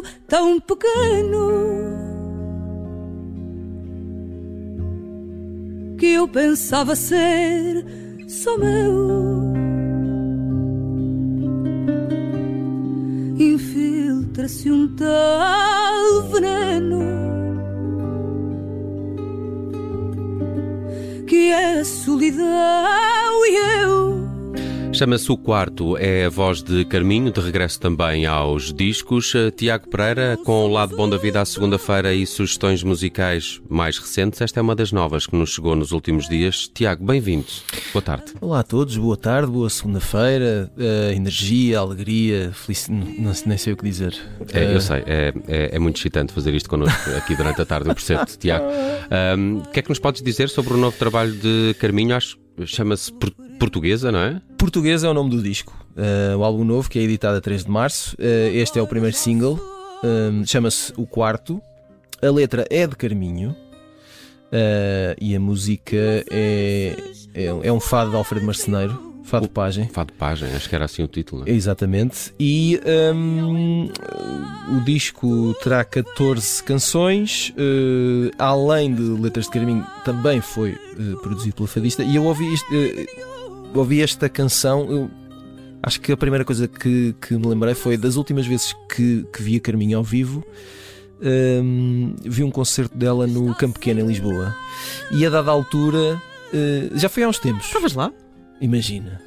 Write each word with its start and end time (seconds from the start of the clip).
quarto 0.00 0.02
tão 0.26 0.60
pequeno 0.60 1.50
que 5.98 6.06
eu 6.14 6.28
pensava 6.28 6.94
ser 6.96 7.84
só 8.28 8.56
meu. 8.56 9.52
Infiltra-se 13.38 14.70
um 14.70 14.94
tal 14.96 16.22
veneno 16.30 17.20
que 21.26 21.52
é 21.52 21.84
solidão 21.84 23.19
Chama-se 25.00 25.32
O 25.32 25.36
Quarto, 25.38 25.96
é 25.96 26.26
a 26.26 26.28
voz 26.28 26.62
de 26.62 26.84
Carminho, 26.84 27.32
de 27.32 27.40
regresso 27.40 27.80
também 27.80 28.26
aos 28.26 28.70
discos. 28.70 29.34
Eh, 29.34 29.50
Tiago 29.50 29.88
Pereira, 29.88 30.36
com 30.44 30.66
o 30.66 30.68
lado 30.68 30.94
bom 30.94 31.08
da 31.08 31.16
vida 31.16 31.40
à 31.40 31.44
segunda-feira 31.46 32.12
e 32.12 32.26
sugestões 32.26 32.82
musicais 32.82 33.62
mais 33.66 33.96
recentes. 33.96 34.42
Esta 34.42 34.60
é 34.60 34.62
uma 34.62 34.76
das 34.76 34.92
novas 34.92 35.26
que 35.26 35.34
nos 35.34 35.54
chegou 35.54 35.74
nos 35.74 35.92
últimos 35.92 36.28
dias. 36.28 36.68
Tiago, 36.68 37.02
bem-vindo. 37.02 37.46
Boa 37.94 38.02
tarde. 38.02 38.34
Olá 38.42 38.60
a 38.60 38.62
todos, 38.62 38.94
boa 38.98 39.16
tarde, 39.16 39.50
boa 39.50 39.70
segunda-feira. 39.70 40.70
Uh, 40.76 41.14
energia, 41.14 41.78
alegria, 41.78 42.52
felicidade, 42.52 43.14
não, 43.18 43.32
nem 43.46 43.56
sei 43.56 43.72
o 43.72 43.78
que 43.78 43.84
dizer. 43.84 44.14
É, 44.52 44.66
uh... 44.66 44.72
Eu 44.72 44.80
sei, 44.82 45.02
é, 45.06 45.32
é, 45.48 45.76
é, 45.76 45.78
muito 45.78 45.96
excitante 45.96 46.30
fazer 46.34 46.52
isto 46.52 46.68
connosco 46.68 47.08
aqui 47.16 47.34
durante 47.34 47.62
a 47.62 47.64
tarde, 47.64 47.88
eu 47.88 47.94
percebo 47.94 48.26
Tiago. 48.38 48.66
O 49.10 49.70
que 49.70 49.80
é 49.80 49.82
que 49.82 49.88
nos 49.88 49.98
podes 49.98 50.22
dizer 50.22 50.48
sobre 50.48 50.74
o 50.74 50.76
novo 50.76 50.96
trabalho 50.96 51.32
de 51.32 51.74
Carminho? 51.78 52.14
Acho 52.14 52.36
chama-se 52.66 53.12
Portuguesa, 53.58 54.10
não 54.10 54.20
é? 54.20 54.40
Portuguesa 54.58 55.06
é 55.06 55.10
o 55.10 55.14
nome 55.14 55.30
do 55.30 55.42
disco. 55.42 55.74
Uh, 55.96 56.36
o 56.38 56.44
álbum 56.44 56.64
novo, 56.64 56.88
que 56.88 56.98
é 56.98 57.02
editado 57.02 57.36
a 57.36 57.40
3 57.40 57.64
de 57.64 57.70
março. 57.70 58.16
Uh, 58.16 58.54
este 58.54 58.78
é 58.78 58.82
o 58.82 58.86
primeiro 58.86 59.16
single. 59.16 59.54
Uh, 60.02 60.46
chama-se 60.46 60.92
O 60.96 61.06
Quarto. 61.06 61.60
A 62.22 62.30
letra 62.30 62.66
é 62.70 62.86
de 62.86 62.96
Carminho. 62.96 63.56
e 65.20 65.34
a 65.34 65.40
música 65.40 65.96
é, 66.30 66.96
é, 67.34 67.46
é 67.46 67.72
um 67.72 67.80
fado 67.80 68.10
de 68.10 68.16
Alfredo 68.16 68.44
Marceneiro. 68.44 69.09
Fado 69.22 69.48
Pagem. 69.48 69.88
Fado 69.88 70.12
Pagem, 70.12 70.48
acho 70.54 70.68
que 70.68 70.74
era 70.74 70.84
assim 70.84 71.02
o 71.02 71.08
título. 71.08 71.44
É? 71.46 71.52
Exatamente. 71.52 72.34
E 72.38 72.80
um, 73.14 73.88
o 74.76 74.80
disco 74.80 75.54
terá 75.62 75.84
14 75.84 76.62
canções, 76.62 77.50
uh, 77.50 78.30
além 78.38 78.94
de 78.94 79.02
Letras 79.02 79.46
de 79.46 79.52
Carminho, 79.52 79.86
também 80.04 80.40
foi 80.40 80.72
uh, 80.72 81.16
produzido 81.22 81.56
pela 81.56 81.68
Fadista. 81.68 82.02
E 82.02 82.16
eu 82.16 82.24
ouvi, 82.24 82.52
isto, 82.52 82.66
uh, 82.74 83.78
ouvi 83.78 84.02
esta 84.02 84.28
canção. 84.28 84.90
Eu, 84.90 85.10
acho 85.82 86.00
que 86.00 86.12
a 86.12 86.16
primeira 86.16 86.44
coisa 86.44 86.66
que, 86.66 87.14
que 87.20 87.34
me 87.34 87.46
lembrei 87.46 87.74
foi 87.74 87.96
das 87.96 88.16
últimas 88.16 88.46
vezes 88.46 88.74
que, 88.94 89.26
que 89.32 89.42
vi 89.42 89.56
a 89.56 89.60
Carminho 89.60 89.98
ao 89.98 90.04
vivo. 90.04 90.44
Um, 91.22 92.14
vi 92.24 92.42
um 92.42 92.50
concerto 92.50 92.96
dela 92.96 93.26
no 93.26 93.54
Campo 93.54 93.74
Pequeno, 93.74 94.00
em 94.00 94.06
Lisboa. 94.06 94.54
E 95.12 95.24
a 95.26 95.30
dada 95.30 95.50
altura, 95.50 96.20
já 96.94 97.08
foi 97.08 97.22
há 97.22 97.28
uns 97.28 97.38
tempos. 97.38 97.66
Estavas 97.66 97.92
lá? 97.92 98.10
Imagina. 98.60 99.20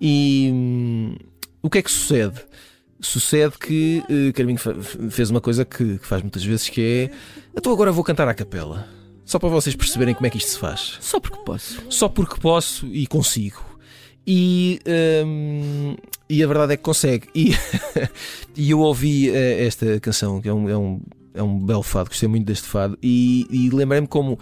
E 0.00 0.50
hum, 0.52 1.16
o 1.62 1.68
que 1.70 1.78
é 1.78 1.82
que 1.82 1.90
sucede? 1.90 2.40
Sucede 3.00 3.56
que 3.58 4.02
uh, 4.10 4.32
Carminho 4.34 4.58
fez 4.58 5.30
uma 5.30 5.40
coisa 5.40 5.64
que, 5.64 5.98
que, 5.98 6.06
faz 6.06 6.22
muitas 6.22 6.44
vezes 6.44 6.68
que 6.68 6.80
é 6.82 7.10
então 7.56 7.72
agora 7.72 7.90
vou 7.90 8.04
cantar 8.04 8.28
à 8.28 8.34
capela. 8.34 8.86
Só 9.24 9.38
para 9.38 9.48
vocês 9.48 9.76
perceberem 9.76 10.14
como 10.14 10.26
é 10.26 10.30
que 10.30 10.38
isto 10.38 10.50
se 10.50 10.58
faz. 10.58 10.98
Só 11.00 11.20
porque 11.20 11.38
posso. 11.44 11.80
Só 11.88 12.08
porque 12.08 12.40
posso 12.40 12.86
e 12.88 13.06
consigo. 13.06 13.64
E, 14.26 14.80
um, 15.24 15.96
e 16.28 16.42
a 16.42 16.46
verdade 16.46 16.74
é 16.74 16.76
que 16.76 16.82
consegue. 16.82 17.28
E, 17.34 17.52
e 18.56 18.70
eu 18.70 18.80
ouvi 18.80 19.30
uh, 19.30 19.34
esta 19.34 20.00
canção, 20.00 20.40
que 20.40 20.48
é 20.48 20.52
um, 20.52 20.68
é, 20.68 20.76
um, 20.76 21.00
é 21.34 21.42
um 21.42 21.58
belo 21.58 21.82
fado, 21.82 22.10
gostei 22.10 22.28
muito 22.28 22.46
deste 22.46 22.66
fado, 22.66 22.98
e, 23.02 23.46
e 23.50 23.70
lembrei-me 23.70 24.06
como 24.06 24.32
uh, 24.32 24.38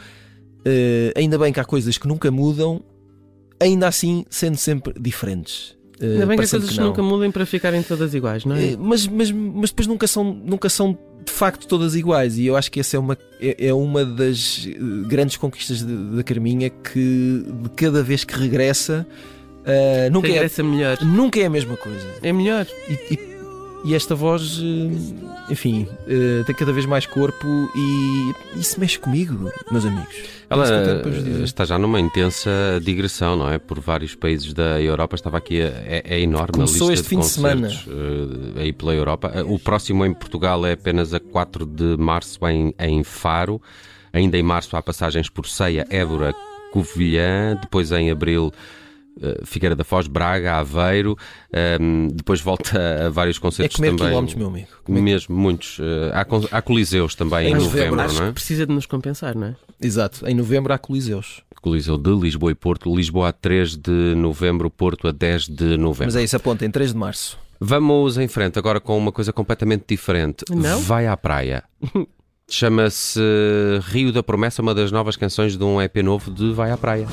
ainda 1.15 1.39
bem 1.39 1.53
que 1.53 1.61
há 1.61 1.65
coisas 1.65 1.99
que 1.99 2.09
nunca 2.09 2.31
mudam 2.31 2.83
ainda 3.61 3.89
assim 3.89 4.25
sendo 4.31 4.57
sempre 4.57 4.95
diferentes. 4.99 5.77
Eh, 6.01 6.13
ainda 6.13 6.27
bem 6.27 6.39
que 6.39 6.45
as 6.45 6.51
coisas 6.51 6.71
que 6.71 6.81
nunca 6.81 7.03
mudem 7.03 7.31
para 7.31 7.45
ficarem 7.45 7.83
todas 7.83 8.15
iguais, 8.15 8.45
não 8.45 8.57
é? 8.57 8.73
Eh, 8.73 8.77
mas, 8.79 9.07
mas, 9.07 9.31
mas 9.31 9.71
depois 9.71 9.87
nunca 9.87 10.07
são, 10.07 10.25
nunca 10.25 10.69
são 10.69 10.97
de 11.25 11.33
facto 11.33 11.67
todas 11.67 11.95
iguais, 11.95 12.39
e 12.39 12.47
eu 12.47 12.57
acho 12.57 12.71
que 12.71 12.81
essa 12.81 12.97
é 12.97 13.01
uma, 13.01 13.19
é, 13.41 13.69
é 13.69 13.75
uma 13.75 14.05
das 14.05 14.67
eh, 14.67 14.79
grandes 15.07 15.37
conquistas 15.37 15.83
da 15.83 16.23
Carminha 16.23 16.71
que 16.71 17.45
de 17.63 17.69
cada 17.77 18.03
vez 18.03 18.25
que 18.25 18.35
regressa. 18.35 19.07
Uh, 19.61 20.11
nunca, 20.11 20.29
regressa 20.29 20.63
é, 20.63 20.65
melhor. 20.65 20.99
nunca 21.03 21.39
é 21.41 21.45
a 21.45 21.51
mesma 21.51 21.77
coisa. 21.77 22.07
É 22.23 22.33
melhor. 22.33 22.67
E, 22.89 23.15
e 23.15 23.28
e 23.85 23.95
esta 23.95 24.15
voz, 24.15 24.61
eh, 24.61 25.53
enfim, 25.53 25.87
eh, 26.07 26.43
tem 26.45 26.55
cada 26.55 26.73
vez 26.73 26.85
mais 26.87 27.07
corpo 27.07 27.47
e 27.75 28.59
isso 28.59 28.79
mexe 28.81 28.99
comigo, 28.99 29.51
meus 29.71 29.85
amigos. 29.85 30.15
Ela 30.51 30.65
está 31.45 31.65
já 31.65 31.79
numa 31.79 32.01
intensa 32.01 32.51
digressão, 32.83 33.37
não 33.37 33.51
é? 33.51 33.59
Por 33.59 33.79
vários 33.81 34.15
países 34.15 34.55
da 34.55 34.81
Europa. 34.81 35.15
Estava 35.15 35.37
aqui, 35.37 35.61
é, 35.61 36.03
é 36.05 36.21
enorme 36.21 36.55
Começou 36.55 36.89
a 36.89 36.91
lista 36.91 37.05
este 37.05 37.09
fim 37.09 37.21
de 37.21 37.27
semana 37.27 37.69
eh, 37.69 38.63
aí 38.63 38.73
pela 38.73 38.95
Europa. 38.95 39.31
O 39.47 39.59
próximo 39.59 40.07
em 40.07 40.15
Portugal 40.15 40.65
é 40.65 40.73
apenas 40.73 41.13
a 41.13 41.21
4 41.21 41.67
de 41.67 41.97
março 41.99 42.39
em, 42.49 42.75
em 42.79 43.05
Faro. 43.05 43.61
Ainda 44.13 44.39
em 44.39 44.43
março 44.43 44.75
há 44.77 44.83
passagens 44.83 45.29
por 45.29 45.47
Ceia, 45.47 45.87
Évora, 45.91 46.35
Covilhã. 46.73 47.59
Depois 47.61 47.93
em 47.93 48.11
abril 48.11 48.51
eh, 48.51 48.88
Figueira 49.45 49.75
da 49.75 49.85
Foz, 49.85 50.07
Braga, 50.07 50.55
Aveiro, 50.57 51.13
um, 51.13 51.57
ehm, 51.59 52.09
depois 52.13 52.41
volta 52.41 53.07
a 53.07 53.11
vários 53.11 53.39
concertos 53.39 53.81
é 53.81 53.87
também. 53.87 54.07
quilómetros, 54.07 54.37
meu 54.37 54.49
amigo. 54.49 54.69
Comer. 54.85 55.01
Mesmo, 55.01 55.37
muitos. 55.37 55.79
Uh, 55.79 56.11
há, 56.13 56.59
há, 56.59 56.63
coliseus 56.63 57.15
também 57.15 57.49
em, 57.49 57.51
em 57.51 57.55
novembro, 57.55 57.97
novembro 57.97 58.21
não 58.21 58.29
é? 58.29 58.33
precisa 58.33 58.67
de 58.67 58.73
nos 58.73 58.87
compensar, 58.87 59.35
não 59.37 59.49
é? 59.49 59.57
Exato, 59.81 60.27
em 60.27 60.35
novembro 60.35 60.73
há 60.73 60.79
coliseus. 60.79 61.43
Coliseu 61.61 61.99
de 61.99 62.11
Lisboa 62.11 62.53
e 62.53 62.55
Porto, 62.55 62.95
Lisboa 62.95 63.29
a 63.29 63.33
3 63.33 63.77
de 63.77 64.15
novembro, 64.15 64.71
Porto 64.71 65.09
a 65.09 65.13
10 65.13 65.49
de 65.49 65.77
novembro. 65.77 66.07
Mas 66.07 66.17
é 66.17 66.23
isso, 66.23 66.37
aponta, 66.37 66.65
em 66.65 66.71
3 66.71 66.93
de 66.93 66.99
março. 66.99 67.39
Vamos 67.61 68.17
em 68.17 68.29
frente 68.29 68.59
agora 68.59 68.81
com 68.81 68.97
uma 68.97 69.11
coisa 69.11 69.33
completamente 69.33 69.85
diferente. 69.89 70.45
Não? 70.51 70.81
Vai 70.81 71.07
à 71.07 71.17
praia. 71.17 71.65
Chama-se 72.51 73.21
Rio 73.83 74.11
da 74.11 74.23
Promessa, 74.23 74.63
uma 74.63 74.75
das 74.75 74.91
novas 74.91 75.17
canções 75.17 75.57
de 75.57 75.63
um 75.63 75.83
EP 75.83 75.97
novo 75.97 76.31
de 76.31 76.53
Vai 76.53 76.71
à 76.71 76.79
Praia. 76.79 77.07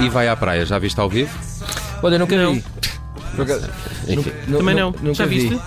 E 0.00 0.08
vai 0.08 0.28
à 0.28 0.36
praia, 0.36 0.64
já 0.64 0.78
viste 0.78 0.98
ao 1.00 1.08
vivo? 1.08 1.30
Olha, 2.02 2.18
nunca 2.18 2.36
não. 2.36 2.54
vi. 2.54 2.64
Nunca, 3.36 3.60
Também 4.58 4.74
não. 4.74 4.90
Nunca 5.02 5.14
já 5.14 5.26
vi. 5.26 5.48
viste? 5.48 5.60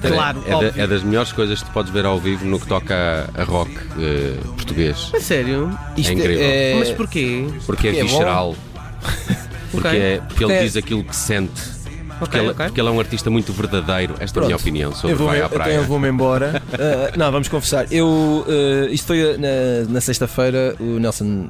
Claro, 0.00 0.42
é, 0.46 0.82
é, 0.82 0.86
das 0.86 1.02
melhores 1.02 1.32
coisas 1.32 1.60
que 1.60 1.68
tu 1.68 1.72
podes 1.72 1.92
ver 1.92 2.06
ao 2.06 2.18
vivo 2.18 2.44
no 2.46 2.58
que 2.58 2.66
toca 2.66 3.28
a 3.36 3.44
rock 3.44 3.70
uh, 3.70 4.52
português. 4.54 5.10
É 5.14 5.20
sério? 5.20 5.78
É 5.96 6.00
Isto 6.00 6.10
é 6.10 6.14
incrível. 6.14 6.44
É... 6.44 6.74
Mas 6.78 6.90
porquê? 6.90 7.46
Porque, 7.66 7.88
é, 7.88 8.02
visceral. 8.02 8.56
porque, 9.70 9.88
okay. 9.88 10.00
é, 10.00 10.20
porque 10.26 10.44
ele 10.44 10.58
diz 10.60 10.76
aquilo 10.76 11.04
que 11.04 11.14
sente. 11.14 11.79
Porque, 12.20 12.36
okay, 12.36 12.40
ele, 12.40 12.50
okay. 12.50 12.66
porque 12.66 12.80
ele 12.80 12.88
é 12.88 12.92
um 12.92 13.00
artista 13.00 13.30
muito 13.30 13.52
verdadeiro. 13.52 14.14
Esta 14.20 14.34
Pronto. 14.34 14.44
é 14.44 14.44
a 14.44 14.46
minha 14.46 14.56
opinião 14.56 14.94
sobre 14.94 15.16
vou, 15.16 15.26
Vai 15.26 15.40
à 15.40 15.48
Praia. 15.48 15.70
Então 15.70 15.82
eu 15.82 15.88
vou-me 15.88 16.08
embora. 16.08 16.62
uh, 16.68 17.16
não, 17.18 17.32
vamos 17.32 17.48
confessar. 17.48 17.90
Eu, 17.90 18.06
uh, 18.06 18.92
isto 18.92 19.06
foi 19.06 19.38
na, 19.38 19.90
na 19.90 20.00
sexta-feira. 20.00 20.76
O 20.78 20.98
Nelson 20.98 21.48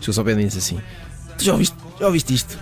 chegou 0.00 0.12
só 0.12 0.22
bem 0.22 0.38
e 0.38 0.44
disse 0.44 0.58
assim: 0.58 0.80
Tu 1.38 1.44
já 1.44 1.52
ouviste, 1.52 1.76
já 1.98 2.06
ouviste 2.06 2.34
isto? 2.34 2.58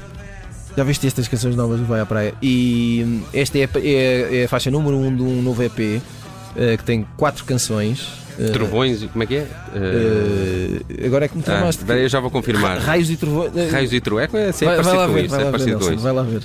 Já 0.77 0.85
viste 0.85 1.07
estas 1.07 1.27
canções 1.27 1.57
novas 1.57 1.81
do 1.81 1.87
Vai 1.87 2.01
à 2.01 2.07
Praia? 2.07 2.35
E 2.43 3.03
hum, 3.07 3.23
esta 3.33 3.59
é, 3.59 3.69
é, 3.77 4.41
é 4.43 4.45
a 4.45 4.49
faixa 4.49 4.71
número 4.71 4.95
1 4.95 5.07
um 5.07 5.17
de 5.17 5.23
um 5.23 5.41
novo 5.41 5.63
EP 5.63 5.73
uh, 5.79 6.77
que 6.77 6.85
tem 6.85 7.07
quatro 7.17 7.45
canções. 7.47 8.27
Trovões, 8.53 9.03
como 9.05 9.23
é 9.23 9.27
que 9.27 9.37
é? 9.37 9.47
Uh, 9.75 11.07
agora 11.07 11.25
é 11.25 11.29
que 11.29 11.37
me 11.39 11.43
tramaste. 11.43 11.83
Ah, 11.89 11.97
eu 11.97 12.09
já 12.11 12.21
vou 12.21 12.31
confirmar. 12.31 12.79
Raios 12.79 13.09
e 13.09 13.17
trovões. 13.17 13.73
Raios 13.73 13.93
e 13.95 14.01
trovões. 14.03 14.29
É, 14.35 14.49
é, 14.49 14.53
vai, 14.53 14.83
vai 14.83 14.97
lá 14.97 15.07
ver, 15.07 15.25
isso, 15.25 15.35
vai, 15.35 15.41
é 15.41 15.45
lá 15.45 15.51
ver, 15.57 15.67
Nelson, 15.67 15.97
vai 15.97 16.13
lá 16.13 16.23
ver. 16.23 16.43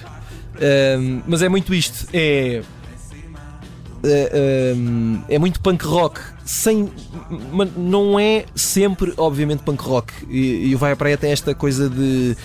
Mas 1.28 1.42
é 1.42 1.50
muito 1.50 1.74
isto. 1.74 2.08
É. 2.14 2.62
é, 4.04 4.76
é, 5.30 5.40
muito 5.40 5.60
punk 5.62 5.86
rock, 5.86 6.20
sem, 6.46 6.92
não 7.78 8.20
é 8.20 8.46
sempre, 8.56 9.14
obviamente, 9.18 9.64
punk 9.64 9.82
rock. 9.84 10.14
E, 10.30 10.70
e 10.70 10.76
o 10.76 10.78
Vai 10.78 10.92
à 10.92 10.96
Praia 10.96 11.18
tem 11.18 11.32
esta 11.32 11.54
coisa 11.54 11.90
de. 11.90 12.36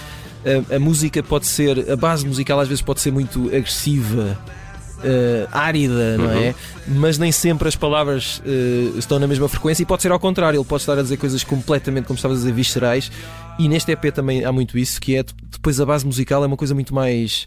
A, 0.70 0.76
a, 0.76 0.78
música 0.78 1.22
pode 1.22 1.46
ser. 1.46 1.90
A 1.90 1.96
base 1.96 2.26
musical 2.26 2.60
às 2.60 2.68
vezes 2.68 2.82
pode 2.82 3.00
ser 3.00 3.10
muito 3.10 3.46
agressiva. 3.48 4.38
Uh, 4.96 5.46
árida, 5.52 6.16
não 6.16 6.32
é? 6.32 6.48
Uhum. 6.88 6.94
Mas 6.96 7.18
nem 7.18 7.30
sempre 7.30 7.68
as 7.68 7.76
palavras 7.76 8.38
uh, 8.38 8.98
estão 8.98 9.18
na 9.18 9.26
mesma 9.26 9.46
frequência 9.46 9.82
e 9.82 9.86
pode 9.86 10.00
ser 10.00 10.10
ao 10.10 10.18
contrário, 10.18 10.56
ele 10.56 10.64
pode 10.64 10.82
estar 10.82 10.98
a 10.98 11.02
dizer 11.02 11.18
coisas 11.18 11.44
completamente, 11.44 12.06
como 12.06 12.16
estavas 12.16 12.38
a 12.38 12.40
dizer, 12.40 12.52
viscerais. 12.52 13.12
E 13.58 13.68
neste 13.68 13.92
EP 13.92 14.06
também 14.12 14.44
há 14.44 14.50
muito 14.50 14.78
isso, 14.78 14.98
que 14.98 15.14
é 15.14 15.24
depois 15.50 15.80
a 15.80 15.86
base 15.86 16.04
musical 16.06 16.42
é 16.44 16.46
uma 16.46 16.56
coisa 16.56 16.74
muito 16.74 16.94
mais 16.94 17.46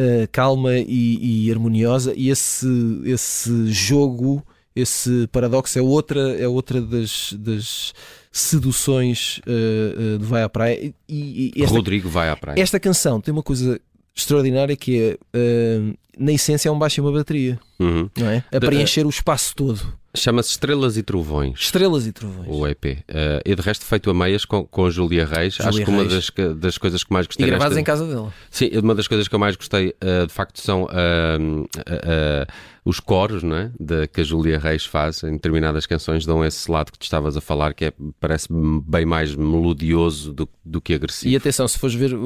uh, 0.00 0.28
calma 0.32 0.78
e, 0.78 1.46
e, 1.46 1.50
harmoniosa, 1.50 2.12
e 2.16 2.30
esse, 2.30 2.66
esse 3.04 3.66
jogo, 3.70 4.44
esse 4.74 5.26
paradoxo 5.28 5.78
é 5.78 5.82
outra, 5.82 6.20
é 6.36 6.48
outra 6.48 6.80
das, 6.80 7.34
das 7.38 7.92
seduções 8.32 9.38
uh, 9.38 10.14
uh, 10.14 10.18
de 10.18 10.24
Vai 10.24 10.42
à 10.42 10.48
Praia. 10.48 10.94
E, 11.08 11.52
e 11.56 11.62
esta, 11.62 11.76
Rodrigo 11.76 12.08
vai 12.08 12.30
à 12.30 12.36
praia. 12.36 12.60
Esta 12.60 12.80
canção 12.80 13.20
tem 13.20 13.32
uma 13.32 13.42
coisa 13.42 13.80
extraordinária 14.14 14.76
que 14.76 15.18
é, 15.32 15.80
na 16.18 16.32
essência, 16.32 16.68
é 16.68 16.72
um 16.72 16.78
baixo 16.78 17.00
e 17.00 17.02
uma 17.02 17.12
bateria, 17.12 17.58
uhum. 17.78 18.10
não 18.18 18.28
é? 18.28 18.44
A 18.52 18.60
preencher 18.60 19.06
o 19.06 19.08
espaço 19.08 19.54
todo. 19.54 19.80
Chama-se 20.12 20.50
Estrelas 20.50 20.96
e 20.96 21.04
Trovões. 21.04 21.60
Estrelas 21.60 22.04
e 22.04 22.10
Trovões. 22.10 22.48
O 22.48 22.66
EP. 22.66 22.84
Uh, 22.84 23.40
e 23.44 23.54
de 23.54 23.62
resto 23.62 23.84
feito 23.84 24.10
a 24.10 24.14
meias 24.14 24.44
com, 24.44 24.66
com 24.66 24.86
a 24.86 24.90
Júlia 24.90 25.24
Reis. 25.24 25.54
Júlia 25.54 25.68
Acho 25.68 25.84
que 25.84 25.90
uma 25.90 26.04
das, 26.04 26.30
das 26.58 26.78
coisas 26.78 27.04
que 27.04 27.12
mais 27.12 27.28
gostei. 27.28 27.46
E 27.46 27.50
gravadas 27.50 27.76
nesta... 27.76 27.80
em 27.80 27.84
casa 27.84 28.06
dela. 28.08 28.32
Sim, 28.50 28.70
uma 28.82 28.92
das 28.92 29.06
coisas 29.06 29.28
que 29.28 29.34
eu 29.34 29.38
mais 29.38 29.54
gostei 29.54 29.94
uh, 30.02 30.26
de 30.26 30.32
facto 30.32 30.60
são 30.60 30.84
uh, 30.84 32.46
os 32.84 32.98
coros 32.98 33.44
não 33.44 33.54
é? 33.54 33.70
de, 33.78 34.08
que 34.08 34.20
a 34.20 34.24
Júlia 34.24 34.58
Reis 34.58 34.84
faz 34.84 35.22
em 35.22 35.34
determinadas 35.34 35.86
canções. 35.86 36.26
Dão 36.26 36.44
esse 36.44 36.68
lado 36.68 36.90
que 36.90 36.98
tu 36.98 37.04
estavas 37.04 37.36
a 37.36 37.40
falar, 37.40 37.72
que 37.72 37.84
é, 37.84 37.92
parece 38.18 38.48
bem 38.84 39.06
mais 39.06 39.36
melodioso 39.36 40.32
do, 40.32 40.48
do 40.64 40.80
que 40.80 40.92
agressivo. 40.92 41.32
E 41.32 41.36
atenção, 41.36 41.68
se 41.68 41.78
fores 41.78 41.94
ver 41.94 42.16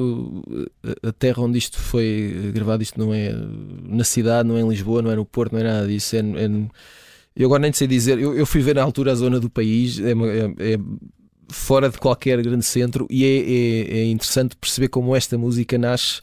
a 1.03 1.11
terra 1.11 1.43
onde 1.43 1.59
isto 1.59 1.77
foi 1.77 2.51
gravado, 2.51 2.81
isto 2.81 2.99
não 2.99 3.13
é 3.13 3.31
na 3.83 4.03
cidade, 4.03 4.49
não 4.49 4.57
é 4.57 4.61
em 4.61 4.67
Lisboa, 4.67 5.03
não 5.03 5.11
é 5.11 5.15
no 5.15 5.23
Porto, 5.25 5.53
não 5.53 5.59
é 5.59 5.63
nada 5.63 5.87
disso. 5.87 6.15
É, 6.15 6.19
é 6.19 6.49
eu 7.35 7.47
agora 7.47 7.61
nem 7.61 7.73
sei 7.73 7.87
dizer, 7.87 8.17
eu, 8.19 8.35
eu 8.35 8.45
fui 8.45 8.61
ver 8.61 8.75
na 8.75 8.83
altura 8.83 9.11
a 9.11 9.15
zona 9.15 9.39
do 9.39 9.49
país, 9.49 9.99
é, 9.99 10.11
é, 10.11 10.73
é 10.73 10.79
fora 11.49 11.89
de 11.89 11.97
qualquer 11.97 12.41
grande 12.41 12.65
centro, 12.65 13.05
e 13.09 13.25
é, 13.25 13.97
é, 13.97 13.99
é 13.99 14.05
interessante 14.05 14.55
perceber 14.55 14.87
como 14.87 15.15
esta 15.15 15.37
música 15.37 15.77
nasce. 15.77 16.21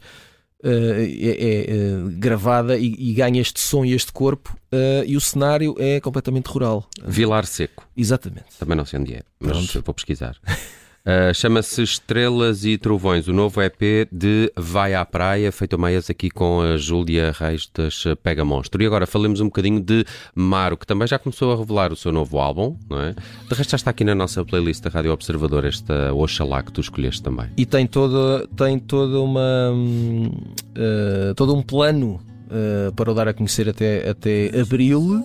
Uh, 0.65 1.03
é, 1.19 1.67
uh, 1.73 2.09
gravada 2.17 2.77
e, 2.77 2.95
e, 2.97 3.13
ganha 3.13 3.41
este 3.41 3.59
som 3.59 3.83
e 3.83 3.91
este 3.91 4.13
corpo, 4.13 4.57
uh, 4.71 5.03
e 5.05 5.17
o 5.17 5.19
cenário 5.19 5.75
é 5.77 5.99
completamente 5.99 6.45
rural. 6.45 6.87
Vilar 7.05 7.45
Seco. 7.45 7.85
Exatamente. 7.97 8.45
Também 8.57 8.77
não 8.77 8.85
sei 8.85 8.97
onde 8.97 9.13
é, 9.13 9.23
mas 9.41 9.51
Pronto. 9.51 9.85
vou 9.85 9.93
pesquisar. 9.93 10.37
Uh, 11.05 11.33
Chama-se 11.33 11.83
Estrelas 11.83 12.63
e 12.63 12.77
Trovões, 12.77 13.27
o 13.27 13.33
novo 13.33 13.61
EP 13.61 14.07
de 14.09 14.49
Vai 14.55 14.95
à 14.95 15.03
Praia, 15.03 15.51
feito 15.51 15.75
a 15.75 15.77
meias 15.77 16.09
aqui 16.09 16.29
com 16.29 16.61
a 16.61 16.77
Júlia 16.77 17.33
Reis 17.37 17.69
das 17.73 18.05
Pega 18.23 18.45
Monstro. 18.45 18.81
E 18.81 18.85
agora 18.85 19.05
falemos 19.05 19.41
um 19.41 19.45
bocadinho 19.45 19.81
de 19.81 20.05
Maro, 20.33 20.77
que 20.77 20.87
também 20.87 21.05
já 21.05 21.19
começou 21.19 21.51
a 21.51 21.57
revelar 21.57 21.91
o 21.91 21.95
seu 21.97 22.13
novo 22.13 22.39
álbum, 22.39 22.77
não 22.89 23.01
é? 23.01 23.11
De 23.11 23.53
resto 23.53 23.71
já 23.71 23.75
está 23.75 23.91
aqui 23.91 24.05
na 24.05 24.15
nossa 24.15 24.45
playlist 24.45 24.81
da 24.81 24.89
Rádio 24.89 25.11
Observador, 25.11 25.65
esta 25.65 26.13
Oxalá 26.13 26.63
que 26.63 26.71
tu 26.71 26.79
escolheste 26.79 27.21
também. 27.21 27.49
E 27.57 27.65
tem 27.65 27.85
toda, 27.85 28.47
tem 28.55 28.79
toda 28.79 29.19
uma. 29.19 29.73
Uh, 29.73 31.35
todo 31.35 31.53
um 31.53 31.61
plano 31.61 32.21
uh, 32.47 32.93
para 32.93 33.11
o 33.11 33.13
dar 33.13 33.27
a 33.27 33.33
conhecer 33.33 33.67
até, 33.67 34.09
até 34.09 34.57
abril. 34.57 35.21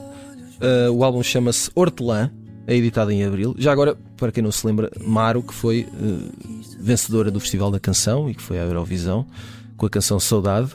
o 0.92 1.04
álbum 1.04 1.22
chama-se 1.22 1.70
Hortelã 1.72 2.32
é 2.69 2.76
editada 2.76 3.12
em 3.12 3.25
abril. 3.25 3.55
Já 3.59 3.73
agora, 3.73 3.97
para 4.19 4.31
quem 4.31 4.43
não 4.43 4.53
se 4.53 4.65
lembra, 4.67 4.91
Maro, 5.00 5.43
que 5.43 5.55
foi 5.55 5.88
uh, 5.91 6.31
vencedora 6.79 7.31
do 7.31 7.41
Festival 7.41 7.70
da 7.70 7.81
Canção 7.81 8.29
e 8.29 8.35
que 8.35 8.43
foi 8.43 8.59
à 8.59 8.62
Eurovisão 8.62 9.26
com 9.79 9.87
a 9.87 9.91
canção 9.91 10.20
Saudade. 10.20 10.73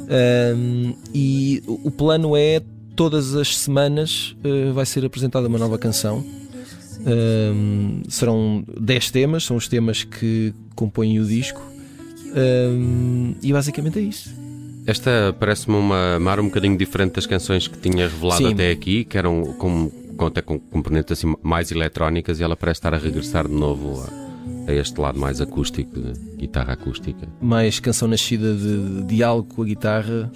Um, 0.00 0.94
e 1.14 1.62
o 1.66 1.90
plano 1.90 2.36
é 2.36 2.60
todas 2.94 3.34
as 3.34 3.56
semanas 3.56 4.36
uh, 4.44 4.74
vai 4.74 4.84
ser 4.84 5.02
apresentada 5.02 5.48
uma 5.48 5.58
nova 5.58 5.78
canção. 5.78 6.22
Um, 7.06 8.02
serão 8.06 8.62
10 8.78 9.10
temas, 9.10 9.44
são 9.44 9.56
os 9.56 9.66
temas 9.66 10.04
que 10.04 10.52
compõem 10.74 11.18
o 11.20 11.24
disco. 11.24 11.62
Um, 12.36 13.34
e 13.42 13.50
basicamente 13.50 13.98
é 13.98 14.02
isso. 14.02 14.30
Esta 14.86 15.34
parece-me 15.38 15.76
uma 15.76 16.18
mar 16.18 16.38
um 16.38 16.44
bocadinho 16.44 16.76
diferente 16.76 17.14
das 17.14 17.24
canções 17.24 17.66
que 17.66 17.78
tinha 17.78 18.08
revelado 18.08 18.44
Sim. 18.44 18.52
até 18.52 18.70
aqui, 18.70 19.04
que 19.04 19.16
eram 19.16 19.54
como 19.54 19.99
conta 20.20 20.42
com 20.42 20.58
componentes 20.58 21.12
assim 21.12 21.34
mais 21.42 21.70
eletrónicas 21.70 22.40
e 22.40 22.42
ela 22.42 22.54
parece 22.54 22.76
estar 22.76 22.92
a 22.92 22.98
regressar 22.98 23.48
de 23.48 23.54
novo 23.54 24.04
a, 24.66 24.70
a 24.70 24.74
este 24.74 25.00
lado 25.00 25.18
mais 25.18 25.40
acústico, 25.40 25.98
de 25.98 26.12
guitarra 26.36 26.74
acústica. 26.74 27.26
Mais 27.40 27.80
canção 27.80 28.06
nascida 28.06 28.54
de, 28.54 29.00
de 29.00 29.02
diálogo 29.04 29.54
com 29.54 29.62
a 29.62 29.64
guitarra, 29.64 30.30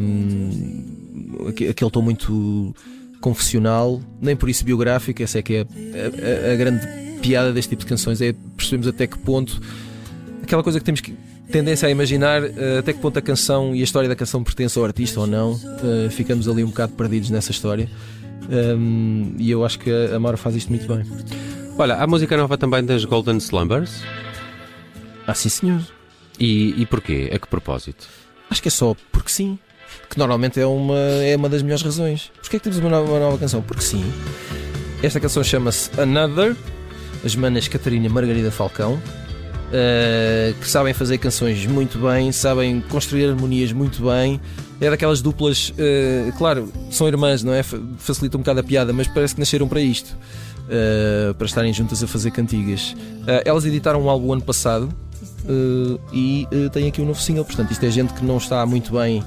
um, 0.00 1.46
aquele 1.46 1.90
tom 1.90 2.00
muito 2.00 2.74
confessional, 3.20 4.00
nem 4.18 4.34
por 4.34 4.48
isso 4.48 4.64
biográfico, 4.64 5.22
essa 5.22 5.40
é 5.40 5.42
que 5.42 5.56
é 5.56 5.60
a, 5.60 6.48
a, 6.48 6.52
a 6.54 6.56
grande 6.56 6.86
piada 7.20 7.52
deste 7.52 7.68
tipo 7.68 7.80
de 7.80 7.86
canções, 7.86 8.22
é 8.22 8.34
percebemos 8.56 8.86
até 8.86 9.06
que 9.06 9.18
ponto 9.18 9.60
aquela 10.42 10.62
coisa 10.62 10.78
que 10.78 10.84
temos 10.86 11.02
que 11.02 11.14
tendência 11.52 11.86
a 11.86 11.90
imaginar 11.90 12.42
uh, 12.42 12.78
até 12.78 12.94
que 12.94 12.98
ponto 12.98 13.18
a 13.18 13.22
canção 13.22 13.76
e 13.76 13.82
a 13.82 13.84
história 13.84 14.08
da 14.08 14.16
canção 14.16 14.42
pertence 14.42 14.78
ao 14.78 14.86
artista 14.86 15.20
ou 15.20 15.26
não. 15.26 15.52
Uh, 15.52 16.08
ficamos 16.10 16.48
ali 16.48 16.64
um 16.64 16.68
bocado 16.68 16.94
perdidos 16.94 17.28
nessa 17.28 17.50
história. 17.50 17.90
Um, 18.48 19.34
e 19.38 19.50
eu 19.50 19.64
acho 19.64 19.78
que 19.78 19.90
a 19.90 20.16
Amaro 20.16 20.36
faz 20.36 20.54
isto 20.56 20.70
muito 20.70 20.86
bem. 20.86 21.04
Olha, 21.78 21.96
a 21.96 22.06
música 22.06 22.36
nova 22.36 22.56
também 22.58 22.84
das 22.84 23.04
Golden 23.04 23.36
Slumbers? 23.38 24.02
Ah, 25.26 25.34
sim, 25.34 25.48
senhor. 25.48 25.80
E, 26.38 26.80
e 26.80 26.86
porquê? 26.86 27.30
A 27.32 27.38
que 27.38 27.46
propósito? 27.46 28.08
Acho 28.48 28.60
que 28.62 28.68
é 28.68 28.70
só 28.70 28.96
porque 29.12 29.30
sim. 29.30 29.58
Que 30.08 30.18
normalmente 30.18 30.60
é 30.60 30.66
uma, 30.66 30.96
é 30.96 31.36
uma 31.36 31.48
das 31.48 31.62
melhores 31.62 31.82
razões. 31.82 32.32
Porquê 32.40 32.56
é 32.56 32.58
que 32.58 32.64
temos 32.64 32.78
uma 32.78 32.90
nova, 32.90 33.10
uma 33.10 33.20
nova 33.20 33.38
canção? 33.38 33.62
Porque 33.62 33.82
sim. 33.82 34.04
Esta 35.02 35.20
canção 35.20 35.42
chama-se 35.42 35.90
Another, 36.00 36.56
as 37.24 37.34
manas 37.36 37.68
Catarina 37.68 38.08
Margarida 38.08 38.50
Falcão, 38.50 39.00
uh, 39.70 40.54
que 40.60 40.68
sabem 40.68 40.92
fazer 40.92 41.18
canções 41.18 41.64
muito 41.66 41.98
bem, 41.98 42.32
sabem 42.32 42.80
construir 42.88 43.28
harmonias 43.28 43.72
muito 43.72 44.04
bem, 44.04 44.40
é 44.80 44.88
daquelas 44.88 45.20
duplas, 45.20 45.70
uh, 45.70 46.32
claro, 46.38 46.72
são 46.90 47.06
irmãs, 47.06 47.42
não 47.42 47.52
é? 47.52 47.62
Facilita 47.62 48.36
um 48.36 48.40
bocado 48.40 48.60
a 48.60 48.62
piada, 48.62 48.92
mas 48.92 49.06
parece 49.06 49.34
que 49.34 49.40
nasceram 49.40 49.68
para 49.68 49.80
isto. 49.80 50.16
Uh, 50.70 51.34
para 51.34 51.46
estarem 51.46 51.72
juntas 51.72 52.00
a 52.00 52.06
fazer 52.06 52.30
cantigas. 52.30 52.92
Uh, 52.92 53.42
elas 53.44 53.64
editaram 53.64 54.00
um 54.04 54.08
álbum 54.08 54.32
ano 54.32 54.42
passado 54.42 54.88
e 56.12 56.46
têm 56.72 56.86
aqui 56.86 57.02
um 57.02 57.06
novo 57.06 57.20
single, 57.20 57.44
portanto, 57.44 57.72
isto 57.72 57.84
é 57.84 57.90
gente 57.90 58.12
que 58.14 58.24
não 58.24 58.36
está 58.36 58.64
muito 58.64 58.92
bem. 58.92 59.20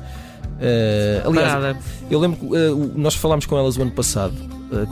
aliás, 1.26 1.52
Parada. 1.52 1.80
eu 2.10 2.18
lembro 2.18 2.40
que 2.40 2.98
nós 2.98 3.14
falámos 3.16 3.46
com 3.46 3.58
elas 3.58 3.76
o 3.76 3.82
ano 3.82 3.92
passado, 3.92 4.34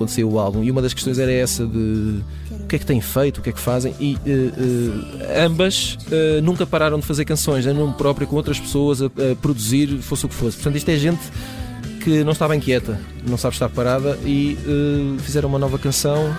saiu 0.08 0.32
o 0.32 0.40
álbum, 0.40 0.64
e 0.64 0.72
uma 0.72 0.82
das 0.82 0.94
questões 0.94 1.20
era 1.20 1.32
essa 1.32 1.66
de 1.66 2.22
o 2.52 2.68
que 2.68 2.76
é 2.76 2.80
que 2.80 2.86
têm 2.86 3.02
feito, 3.02 3.40
o 3.40 3.42
que 3.42 3.50
é 3.50 3.54
que 3.54 3.60
fazem, 3.60 3.94
e 4.00 4.18
ambas 5.46 5.98
nunca 6.44 6.66
pararam 6.66 7.00
de 7.00 7.06
fazer 7.06 7.26
canções 7.26 7.66
em 7.66 7.74
nome 7.74 7.94
próprio 7.94 8.28
com 8.28 8.36
outras 8.36 8.60
pessoas 8.60 9.02
a, 9.02 9.06
a 9.06 9.36
produzir, 9.42 9.98
fosse 10.02 10.26
o 10.26 10.30
que 10.30 10.36
fosse. 10.36 10.58
Portanto, 10.58 10.78
isto 10.78 10.90
é 10.90 10.96
gente 10.96 11.22
que 12.04 12.24
não 12.24 12.32
estava 12.32 12.56
inquieta, 12.56 13.00
não 13.28 13.38
sabe 13.38 13.56
estar 13.56 13.70
parada 13.70 14.18
e 14.26 14.58
uh, 14.66 15.20
fizeram 15.20 15.48
uma 15.48 15.60
nova 15.60 15.78
canção 15.78 16.36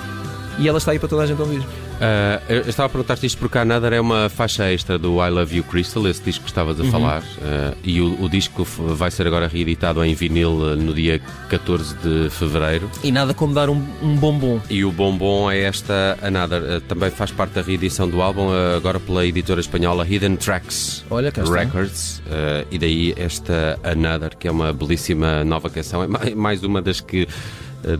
e 0.58 0.68
ela 0.68 0.78
está 0.78 0.90
aí 0.90 0.98
para 0.98 1.08
toda 1.08 1.22
a 1.22 1.26
gente 1.26 1.40
ouvir. 1.40 1.62
Uh, 2.02 2.42
eu 2.48 2.60
estava 2.62 2.86
a 2.86 2.88
perguntar-te 2.88 3.26
isto 3.26 3.38
porque 3.38 3.58
a 3.58 3.62
Another 3.62 3.92
é 3.92 4.00
uma 4.00 4.28
faixa 4.28 4.70
extra 4.72 4.98
do 4.98 5.24
I 5.24 5.30
Love 5.30 5.56
You 5.56 5.64
Crystal, 5.64 6.06
esse 6.08 6.22
disco 6.22 6.44
que 6.44 6.50
estavas 6.50 6.80
a 6.80 6.82
uhum. 6.82 6.90
falar, 6.90 7.22
uh, 7.22 7.76
e 7.84 8.00
o, 8.00 8.20
o, 8.22 8.28
disco 8.28 8.64
vai 8.64 9.10
ser 9.10 9.26
agora 9.26 9.46
reeditado 9.46 10.02
em 10.04 10.14
vinil 10.14 10.76
no 10.76 10.92
dia 10.92 11.20
14 11.48 11.94
de 11.96 12.30
fevereiro. 12.30 12.90
E 13.04 13.12
nada 13.12 13.32
como 13.32 13.54
dar 13.54 13.70
um, 13.70 13.84
um 14.02 14.16
bombom. 14.16 14.60
E 14.68 14.84
o 14.84 14.90
bombom 14.90 15.50
é 15.50 15.60
esta 15.60 16.18
Another, 16.22 16.62
uh, 16.62 16.80
também 16.82 17.10
faz 17.10 17.30
parte 17.30 17.52
da 17.52 17.62
reedição 17.62 18.08
do 18.08 18.20
álbum, 18.20 18.48
agora 18.76 18.98
pela 18.98 19.24
editora 19.24 19.60
espanhola 19.60 20.06
Hidden 20.06 20.36
Tracks 20.36 21.04
Olha, 21.10 21.32
Records, 21.52 22.22
e 22.70 22.78
daí 22.78 23.14
esta 23.16 23.78
Another, 23.84 24.36
que 24.36 24.48
é 24.48 24.50
uma 24.50 24.72
belíssima 24.72 25.44
nova 25.44 25.70
canção, 25.70 26.02
é 26.02 26.34
mais 26.34 26.62
uma 26.62 26.82
das 26.82 27.00
que 27.00 27.28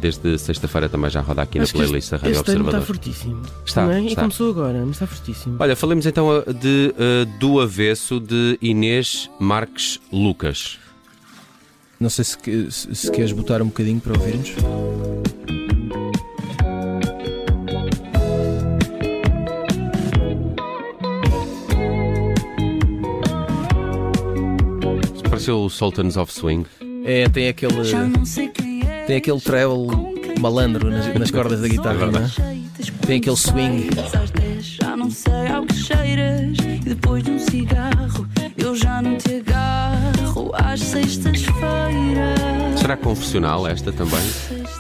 desde 0.00 0.38
sexta-feira 0.38 0.88
também 0.88 1.10
já 1.10 1.20
roda 1.20 1.42
aqui 1.42 1.58
Acho 1.58 1.76
na 1.76 1.82
playlist 1.84 2.10
da 2.10 2.16
Rádio 2.16 2.30
este 2.30 2.40
Observador. 2.40 2.74
está 2.74 2.86
fortíssimo. 2.86 3.42
Está, 3.64 3.92
é? 3.92 4.00
está. 4.00 4.12
E 4.12 4.16
começou 4.16 4.50
agora, 4.50 4.80
mas 4.80 4.90
está 4.90 5.06
fortíssimo. 5.06 5.56
Olha, 5.58 5.76
falemos 5.76 6.06
então 6.06 6.36
eh, 6.36 6.52
de 6.52 6.94
uh, 6.94 7.38
Do 7.38 7.60
Avesso 7.60 8.20
de 8.20 8.58
Inês 8.60 9.30
Marques 9.38 10.00
Lucas. 10.12 10.78
Não 11.98 12.10
sei 12.10 12.24
se, 12.24 12.36
se, 12.70 12.94
se 12.94 13.10
queres 13.12 13.32
botar 13.32 13.62
um 13.62 13.66
bocadinho 13.66 14.00
para 14.00 14.12
ouvirmos. 14.12 14.52
Pareceu 25.28 25.60
o 25.64 25.70
Sultans 25.70 26.16
of 26.16 26.32
Swing. 26.32 26.66
É, 27.04 27.28
tem 27.28 27.48
aquele. 27.48 27.74
Tem 29.06 29.16
aquele 29.16 29.40
treble 29.40 29.86
malandro 30.40 30.90
nas, 30.90 31.12
nas 31.14 31.30
cordas 31.30 31.60
da 31.60 31.68
guitarra, 31.68 32.06
não 32.06 32.20
é? 32.20 32.30
Tem 33.06 33.18
aquele 33.18 33.36
swing. 33.36 33.88
Já 34.60 34.96
não 34.96 35.10
sei 35.10 35.48
ao 35.48 35.66
que 35.66 35.74
cheiras. 35.74 36.56
E 36.64 36.78
depois 36.88 37.22
de 37.22 37.32
um 37.32 37.38
cigarro, 37.38 38.26
eu 38.56 38.74
já 38.76 39.02
não 39.02 39.16
te 39.16 39.36
agarro 39.36 40.52
às 40.54 40.80
sextas-feiras. 40.80 42.80
Será 42.80 42.96
confessional 42.96 43.66
esta 43.66 43.92
também? 43.92 44.20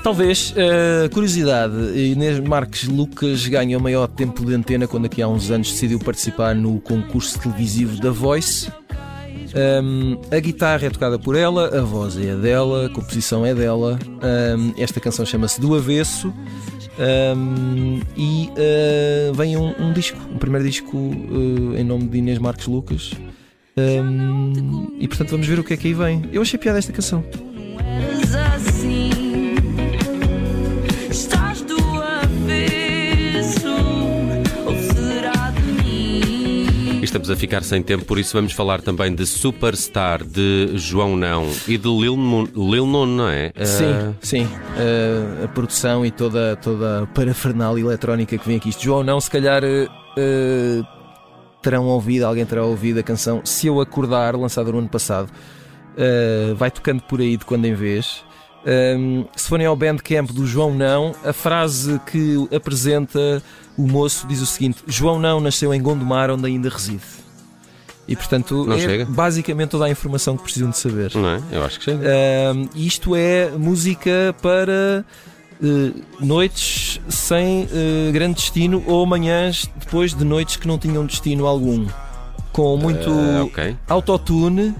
Talvez. 0.02 0.52
Uh, 0.52 1.08
curiosidade: 1.12 1.74
Inês 1.96 2.40
Marques 2.40 2.88
Lucas 2.88 3.46
ganhou 3.46 3.80
maior 3.80 4.08
tempo 4.08 4.44
de 4.44 4.54
antena 4.54 4.88
quando, 4.88 5.06
aqui 5.06 5.22
há 5.22 5.28
uns 5.28 5.50
anos, 5.50 5.70
decidiu 5.70 5.98
participar 5.98 6.54
no 6.54 6.80
concurso 6.80 7.38
televisivo 7.38 8.00
da 8.00 8.10
Voice. 8.10 8.70
Um, 9.54 10.18
a 10.34 10.40
guitarra 10.40 10.86
é 10.86 10.90
tocada 10.90 11.18
por 11.18 11.36
ela, 11.36 11.78
a 11.78 11.82
voz 11.82 12.16
é 12.16 12.34
dela, 12.34 12.86
a 12.86 12.88
composição 12.88 13.44
é 13.44 13.54
dela. 13.54 13.98
Um, 14.56 14.72
esta 14.76 15.00
canção 15.00 15.26
chama-se 15.26 15.60
Do 15.60 15.74
Avesso. 15.74 16.32
Um, 16.98 18.00
e 18.16 18.50
uh, 18.50 19.34
vem 19.34 19.56
um, 19.56 19.74
um, 19.78 19.92
disco, 19.92 20.18
um 20.30 20.38
primeiro 20.38 20.66
disco 20.66 20.96
uh, 20.96 21.76
em 21.76 21.84
nome 21.84 22.08
de 22.08 22.18
Inês 22.18 22.38
Marques 22.38 22.66
Lucas. 22.66 23.12
e 24.98 25.08
portanto 25.08 25.30
vamos 25.30 25.46
ver 25.46 25.58
o 25.58 25.64
que 25.64 25.74
é 25.74 25.76
que 25.76 25.88
aí 25.88 25.94
vem. 25.94 26.28
Eu 26.32 26.42
achei 26.42 26.58
piada 26.58 26.78
esta 26.78 26.92
canção. 26.92 27.24
Estamos 37.22 37.30
a 37.30 37.36
ficar 37.36 37.62
sem 37.62 37.80
tempo, 37.80 38.04
por 38.04 38.18
isso 38.18 38.32
vamos 38.32 38.52
falar 38.52 38.80
também 38.80 39.14
de 39.14 39.24
Superstar, 39.24 40.24
de 40.24 40.72
João 40.74 41.16
Não 41.16 41.48
e 41.68 41.78
de 41.78 41.88
Lil, 41.88 42.16
Moon, 42.16 42.48
Lil 42.52 42.84
Nun, 42.84 43.06
não 43.06 43.28
é? 43.28 43.52
Sim, 43.64 43.84
uh... 43.84 44.14
sim. 44.20 44.44
Uh, 44.44 45.44
a 45.44 45.48
produção 45.48 46.04
e 46.04 46.10
toda, 46.10 46.56
toda 46.56 47.04
a 47.04 47.06
parafernália 47.06 47.80
eletrónica 47.80 48.36
que 48.36 48.46
vem 48.46 48.56
aqui. 48.56 48.70
Isto, 48.70 48.82
João 48.82 49.04
Não, 49.04 49.20
se 49.20 49.30
calhar 49.30 49.62
uh, 49.62 50.86
terão 51.62 51.86
ouvido, 51.86 52.24
alguém 52.24 52.44
terá 52.44 52.64
ouvido 52.64 52.98
a 52.98 53.02
canção 53.04 53.40
Se 53.44 53.68
Eu 53.68 53.80
Acordar, 53.80 54.34
lançada 54.34 54.72
no 54.72 54.78
ano 54.78 54.88
passado. 54.88 55.30
vai 56.56 56.72
tocando 56.72 57.02
por 57.04 57.20
aí 57.20 57.36
de 57.36 57.44
quando 57.44 57.66
em 57.66 57.74
vez. 57.74 58.24
Um, 58.64 59.24
se 59.34 59.48
forem 59.48 59.66
ao 59.66 59.74
Bandcamp 59.74 60.30
do 60.30 60.46
João 60.46 60.72
Não, 60.72 61.14
a 61.24 61.32
frase 61.32 62.00
que 62.06 62.48
apresenta 62.54 63.42
o 63.76 63.86
moço 63.86 64.26
diz 64.26 64.40
o 64.40 64.46
seguinte: 64.46 64.78
João 64.86 65.18
Não 65.18 65.40
nasceu 65.40 65.74
em 65.74 65.82
Gondomar, 65.82 66.30
onde 66.30 66.46
ainda 66.46 66.68
reside. 66.68 67.02
E 68.06 68.16
portanto, 68.16 68.64
não 68.66 68.76
é 68.76 68.80
chega. 68.80 69.04
basicamente 69.04 69.70
toda 69.70 69.84
a 69.84 69.90
informação 69.90 70.36
que 70.36 70.42
precisam 70.42 70.70
de 70.70 70.76
saber. 70.76 71.12
Não 71.14 71.28
é? 71.28 71.42
Eu 71.50 71.64
acho 71.64 71.78
que 71.78 71.84
chega. 71.86 72.04
Um, 72.54 72.68
isto 72.74 73.14
é 73.14 73.50
música 73.50 74.34
para 74.42 75.04
uh, 75.62 76.02
noites 76.20 77.00
sem 77.08 77.64
uh, 77.64 78.12
grande 78.12 78.34
destino 78.34 78.82
ou 78.86 79.06
manhãs 79.06 79.70
depois 79.76 80.14
de 80.14 80.24
noites 80.24 80.56
que 80.56 80.66
não 80.66 80.78
tinham 80.78 81.06
destino 81.06 81.46
algum. 81.46 81.86
Com 82.52 82.76
muito 82.76 83.10
uh, 83.10 83.44
okay. 83.44 83.76
autotune 83.88 84.74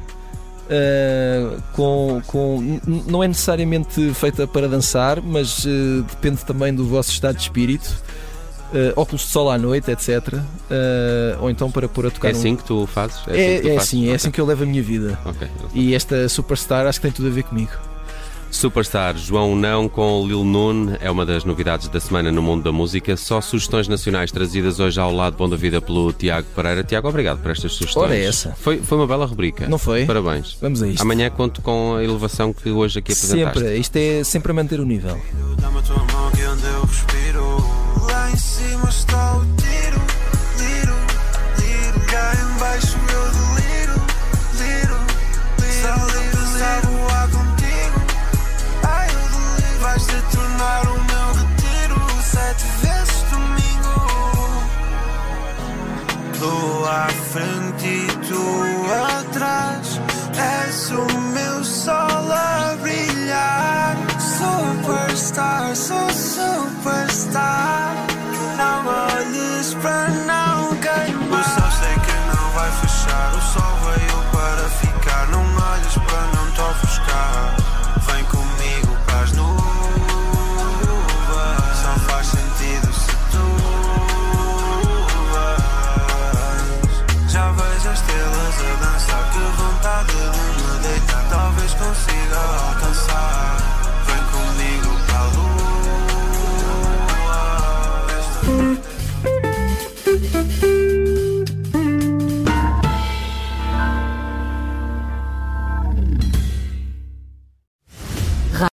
Uh, 0.73 1.61
com, 1.73 2.23
com, 2.26 2.81
não 3.07 3.23
é 3.23 3.29
necessariamente 3.29 4.14
feita 4.14 4.47
para 4.47 4.67
dançar, 4.67 5.21
mas 5.21 5.67
uh, 5.67 6.02
depende 6.09 6.43
também 6.47 6.73
do 6.75 6.87
vosso 6.87 7.11
estado 7.11 7.37
de 7.37 7.43
espírito. 7.43 8.02
Uh, 8.73 8.99
óculos 8.99 9.21
de 9.21 9.29
sol 9.29 9.50
à 9.50 9.59
noite, 9.59 9.91
etc. 9.91 10.41
ou 11.41 11.50
então 11.50 11.71
para 11.71 11.87
pôr 11.87 12.07
a 12.07 12.11
tocar. 12.11 12.29
É 12.29 12.31
assim 12.31 12.55
um... 12.55 12.57
que 12.57 12.64
tu 12.64 12.87
fazes? 12.87 13.19
É, 13.29 13.33
é, 13.33 13.59
assim, 13.59 13.69
é, 13.69 13.76
assim, 13.76 13.99
okay. 13.99 14.12
é 14.12 14.14
assim 14.14 14.31
que 14.31 14.41
eu 14.41 14.47
levo 14.47 14.62
a 14.62 14.67
minha 14.67 14.83
vida. 14.83 15.19
Okay. 15.26 15.49
E 15.75 15.95
esta 15.95 16.26
Superstar 16.26 16.87
acho 16.87 16.99
que 16.99 17.02
tem 17.02 17.12
tudo 17.12 17.29
a 17.29 17.31
ver 17.31 17.43
comigo. 17.43 17.73
Superstar 18.52 19.16
João 19.16 19.56
Não 19.56 19.88
com 19.88 20.25
Lil 20.26 20.44
Nun 20.44 20.94
é 21.00 21.11
uma 21.11 21.26
das 21.26 21.42
novidades 21.42 21.88
da 21.88 21.99
semana 21.99 22.30
no 22.30 22.42
mundo 22.42 22.62
da 22.62 22.71
música. 22.71 23.16
Só 23.16 23.40
sugestões 23.40 23.88
nacionais 23.88 24.30
trazidas 24.30 24.78
hoje 24.78 25.00
ao 25.00 25.12
lado 25.12 25.37
Bom 25.37 25.49
da 25.49 25.56
Vida 25.56 25.80
pelo 25.80 26.12
Tiago 26.12 26.47
Pereira. 26.54 26.85
Tiago, 26.85 27.09
obrigado 27.09 27.40
por 27.40 27.50
estas 27.50 27.73
sugestões. 27.73 28.04
Ora, 28.04 28.16
é 28.16 28.25
essa. 28.25 28.52
Foi, 28.52 28.78
foi 28.78 28.99
uma 28.99 29.06
bela 29.06 29.26
rubrica. 29.26 29.66
Não 29.66 29.78
foi? 29.78 30.04
Parabéns. 30.04 30.56
Vamos 30.61 30.82
a 30.82 30.88
isto. 30.88 31.00
Amanhã 31.02 31.30
conto 31.30 31.62
com 31.62 31.97
a 31.97 32.04
elevação 32.04 32.52
que 32.52 32.71
hoje 32.71 32.99
aqui 32.99 33.12
apresentaste. 33.12 33.59
Sempre, 33.59 33.78
isto 33.78 33.97
é 33.97 34.23
sempre 34.23 34.52
a 34.52 34.54
manter 34.54 34.78
o 34.78 34.85
nível. 34.85 35.18
Lá 38.02 38.30
em 38.30 38.37
cima 38.37 38.88
está 38.88 39.37
o 39.37 39.62
frente 57.33 57.87
e 57.87 58.07
tu 58.27 58.85
atrás. 59.21 60.01
És 60.67 60.91
o 60.91 61.22